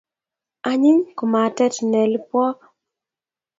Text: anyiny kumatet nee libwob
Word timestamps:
anyiny 0.69 1.01
kumatet 1.17 1.75
nee 1.89 2.07
libwob 2.11 2.57